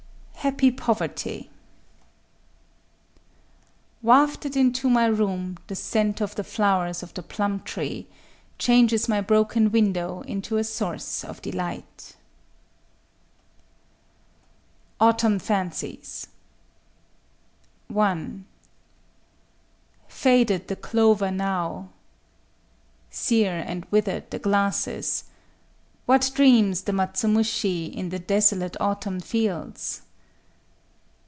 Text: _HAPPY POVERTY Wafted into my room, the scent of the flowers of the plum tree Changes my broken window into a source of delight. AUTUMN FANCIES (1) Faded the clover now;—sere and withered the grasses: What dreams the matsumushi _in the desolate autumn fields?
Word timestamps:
_HAPPY 0.43 0.71
POVERTY 0.71 1.51
Wafted 4.01 4.57
into 4.57 4.89
my 4.89 5.05
room, 5.05 5.59
the 5.67 5.75
scent 5.75 6.19
of 6.19 6.33
the 6.33 6.43
flowers 6.43 7.03
of 7.03 7.13
the 7.13 7.21
plum 7.21 7.59
tree 7.59 8.07
Changes 8.57 9.07
my 9.07 9.21
broken 9.21 9.69
window 9.71 10.21
into 10.21 10.57
a 10.57 10.63
source 10.63 11.23
of 11.23 11.43
delight. 11.43 12.15
AUTUMN 14.99 15.37
FANCIES 15.37 16.25
(1) 17.89 18.45
Faded 20.07 20.67
the 20.69 20.75
clover 20.75 21.29
now;—sere 21.29 21.93
and 23.67 23.85
withered 23.91 24.31
the 24.31 24.39
grasses: 24.39 25.25
What 26.07 26.31
dreams 26.33 26.81
the 26.81 26.93
matsumushi 26.93 27.95
_in 27.95 28.09
the 28.09 28.17
desolate 28.17 28.75
autumn 28.79 29.19
fields? 29.19 30.01